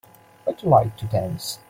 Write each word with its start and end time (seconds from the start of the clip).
Would 0.47 0.63
you 0.63 0.69
like 0.69 0.97
to 0.97 1.05
dance? 1.05 1.59